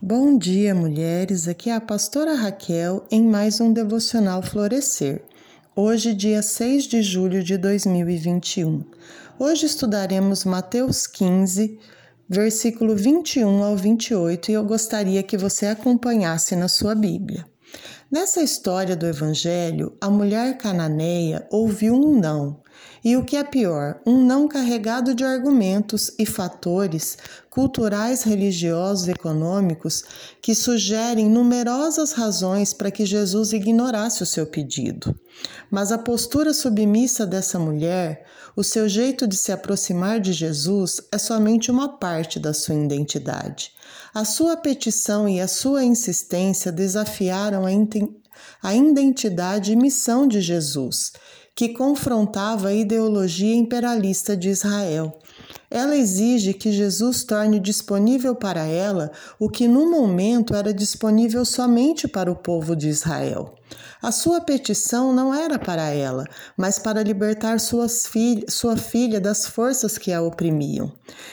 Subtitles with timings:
[0.00, 1.48] Bom dia, mulheres.
[1.48, 5.24] Aqui é a pastora Raquel em mais um devocional Florescer.
[5.74, 8.84] Hoje, dia 6 de julho de 2021.
[9.36, 11.80] Hoje estudaremos Mateus 15,
[12.28, 17.44] versículo 21 ao 28, e eu gostaria que você acompanhasse na sua Bíblia.
[18.08, 22.60] Nessa história do Evangelho, a mulher cananeia ouviu um não,
[23.04, 27.16] e o que é pior, um não carregado de argumentos e fatores
[27.48, 30.04] culturais, religiosos econômicos
[30.40, 35.14] que sugerem numerosas razões para que Jesus ignorasse o seu pedido.
[35.70, 38.24] Mas a postura submissa dessa mulher,
[38.56, 43.72] o seu jeito de se aproximar de Jesus, é somente uma parte da sua identidade.
[44.14, 51.12] A sua petição e a sua insistência desafiaram a, a identidade e missão de Jesus,
[51.58, 55.18] que confrontava a ideologia imperialista de Israel.
[55.68, 62.06] Ela exige que Jesus torne disponível para ela o que no momento era disponível somente
[62.06, 63.56] para o povo de Israel.
[64.00, 66.24] A sua petição não era para ela,
[66.56, 67.58] mas para libertar
[68.06, 70.92] filha, sua filha das forças que a oprimiam.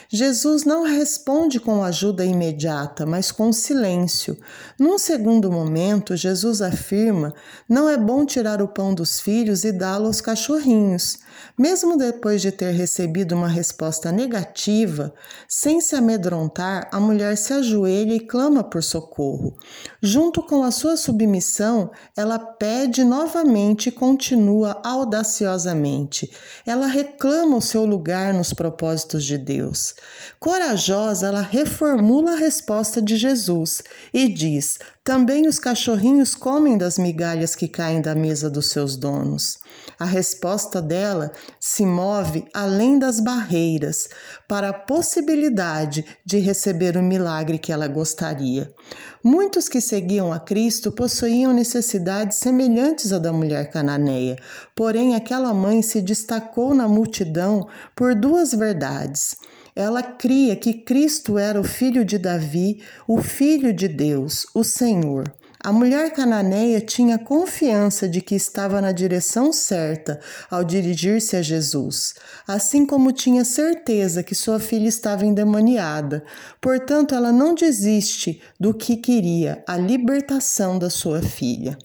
[0.10, 4.36] Jesus não responde com ajuda imediata, mas com silêncio.
[4.80, 7.36] Num segundo momento, Jesus afirma:
[7.70, 11.20] não é bom tirar o pão dos filhos e dá-lo aos cachorrinhos.
[11.58, 15.14] Mesmo depois de ter recebido uma resposta negativa,
[15.48, 19.56] sem se amedrontar, a mulher se ajoelha e clama por socorro.
[20.02, 26.32] Junto com a sua submissão, ela pede novamente e continua audaciosamente.
[26.66, 29.96] Ela reclama o seu lugar nos propósitos de Deus.
[30.40, 33.82] Corajosa, ela reformula a resposta de Jesus
[34.14, 39.60] e diz: também os cachorrinhos comem das migalhas que caem da mesa dos seus donos.
[40.00, 44.10] A resposta dela se move além das barreiras
[44.48, 48.74] para a possibilidade de receber o milagre que ela gostaria.
[49.24, 54.38] Muitos que seguiam a Cristo possuíam necessidades semelhantes à da mulher cananeia,
[54.76, 59.36] porém aquela mãe se destacou na multidão por duas verdades.
[59.76, 65.30] Ela cria que Cristo era o filho de Davi, o filho de Deus, o Senhor.
[65.60, 70.20] A mulher cananeia tinha confiança de que estava na direção certa
[70.50, 72.14] ao dirigir-se a Jesus,
[72.48, 76.24] assim como tinha certeza que sua filha estava endemoniada.
[76.62, 81.78] Portanto, ela não desiste do que queria, a libertação da sua filha.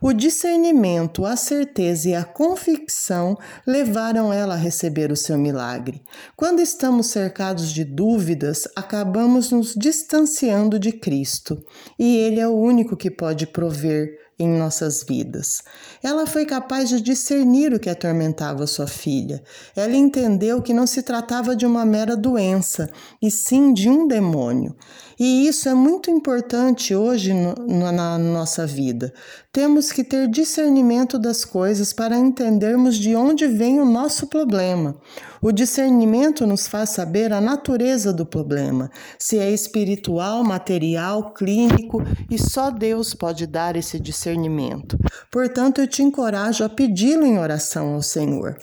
[0.00, 6.02] O discernimento, a certeza e a convicção levaram ela a receber o seu milagre.
[6.36, 11.64] Quando estamos cercados de dúvidas, acabamos nos distanciando de Cristo,
[11.98, 15.62] e Ele é o único que pode prover em nossas vidas.
[16.02, 19.42] Ela foi capaz de discernir o que atormentava sua filha.
[19.74, 24.76] Ela entendeu que não se tratava de uma mera doença, e sim de um demônio.
[25.18, 27.54] E isso é muito importante hoje no,
[27.92, 29.12] na nossa vida.
[29.50, 35.00] Temos que ter discernimento das coisas para entendermos de onde vem o nosso problema.
[35.46, 42.36] O discernimento nos faz saber a natureza do problema, se é espiritual, material, clínico, e
[42.36, 44.98] só Deus pode dar esse discernimento.
[45.30, 48.58] Portanto, eu te encorajo a pedi-lo em oração ao Senhor.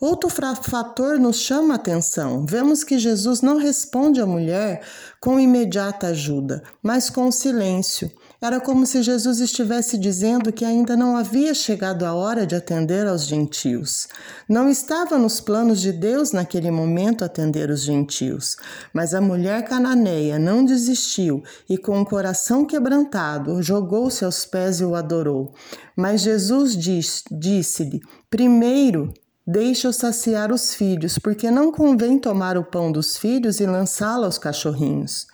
[0.00, 2.46] Outro fator nos chama a atenção.
[2.46, 4.82] Vemos que Jesus não responde à mulher
[5.20, 8.08] com imediata ajuda, mas com silêncio.
[8.40, 13.08] Era como se Jesus estivesse dizendo que ainda não havia chegado a hora de atender
[13.08, 14.06] aos gentios.
[14.48, 18.56] Não estava nos planos de Deus naquele momento atender os gentios,
[18.92, 24.84] mas a mulher cananeia não desistiu e, com o coração quebrantado, jogou-se aos pés e
[24.84, 25.52] o adorou.
[25.96, 28.00] Mas Jesus disse-lhe:
[28.30, 29.12] primeiro,
[29.50, 34.36] Deixa-o saciar os filhos, porque não convém tomar o pão dos filhos e lançá-lo aos
[34.36, 35.26] cachorrinhos.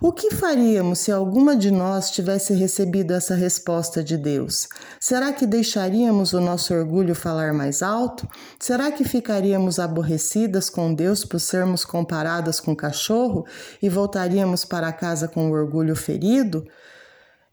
[0.00, 4.68] O que faríamos se alguma de nós tivesse recebido essa resposta de Deus?
[5.00, 8.28] Será que deixaríamos o nosso orgulho falar mais alto?
[8.56, 13.44] Será que ficaríamos aborrecidas com Deus por sermos comparadas com cachorro
[13.82, 16.64] e voltaríamos para casa com o orgulho ferido?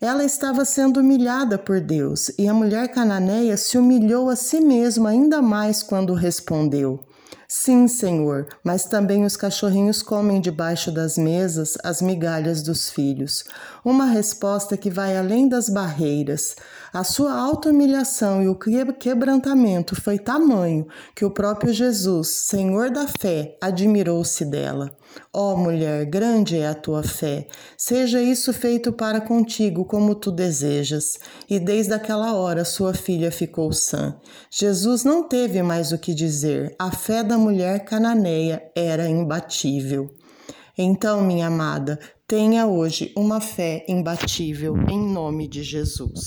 [0.03, 5.11] Ela estava sendo humilhada por Deus e a mulher cananeia se humilhou a si mesma
[5.11, 7.00] ainda mais quando respondeu.
[7.47, 13.43] Sim, Senhor, mas também os cachorrinhos comem debaixo das mesas as migalhas dos filhos.
[13.83, 16.55] Uma resposta que vai além das barreiras.
[16.93, 23.57] A sua auto-humilhação e o quebrantamento foi tamanho que o próprio Jesus, Senhor da fé,
[23.61, 24.95] admirou-se dela.
[25.31, 27.47] Ó oh, mulher, grande é a tua fé.
[27.77, 31.19] Seja isso feito para contigo como tu desejas.
[31.49, 34.15] E desde aquela hora sua filha ficou sã.
[34.49, 36.75] Jesus não teve mais o que dizer.
[36.77, 40.15] A fé da mulher cananeia era imbatível.
[40.77, 46.23] Então, minha amada, tenha hoje uma fé imbatível em nome de Jesus.